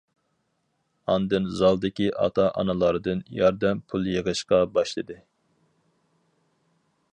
[1.11, 5.21] ئاندىن زالدىكى ئاتا-ئانىلاردىن ياردەم پۇل يىغىشقا باشلىدى.